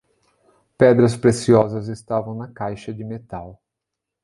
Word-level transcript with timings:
Pedras 0.79 1.15
preciosas 1.15 1.87
estavam 1.87 2.33
na 2.33 2.47
caixa 2.47 2.91
de 2.91 3.03
metal. 3.03 3.61